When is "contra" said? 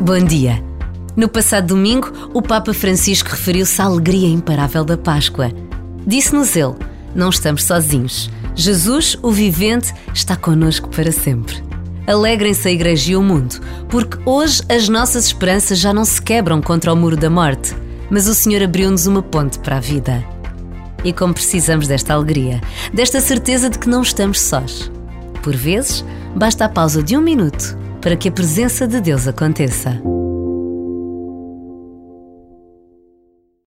16.60-16.92